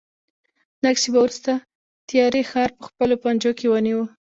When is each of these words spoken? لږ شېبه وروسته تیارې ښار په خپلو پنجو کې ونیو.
لږ 0.83 0.95
شېبه 1.01 1.19
وروسته 1.21 1.51
تیارې 2.09 2.41
ښار 2.49 2.69
په 2.77 2.83
خپلو 2.87 3.15
پنجو 3.23 3.51
کې 3.59 3.67
ونیو. 3.69 4.01